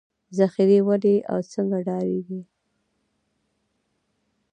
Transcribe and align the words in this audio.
ذخیرې 0.37 0.79
ولې 0.87 1.15
او 1.31 1.39
څنګه 1.51 1.77
ډکېږي 1.87 2.41